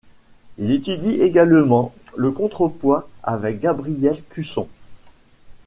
[0.57, 4.67] Il étudie également le contrepoint avec Gabriel Cusson.